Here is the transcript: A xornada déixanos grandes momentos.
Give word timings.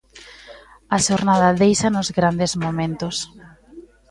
A 0.95 0.97
xornada 1.07 1.57
déixanos 1.61 2.07
grandes 2.17 2.51
momentos. 2.63 3.15